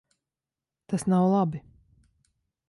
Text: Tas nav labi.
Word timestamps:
Tas 0.87 1.05
nav 1.13 1.27
labi. 1.33 1.63